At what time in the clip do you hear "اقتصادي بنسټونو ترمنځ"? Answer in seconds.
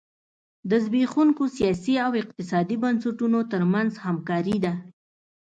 2.21-3.91